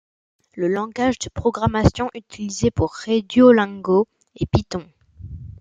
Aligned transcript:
Le 0.55 0.67
langage 0.67 1.19
de 1.19 1.29
programmation 1.29 2.09
utilisé 2.15 2.71
pour 2.71 2.91
créer 2.93 3.21
Duolingo 3.21 4.07
est 4.39 4.47
Python. 4.49 4.87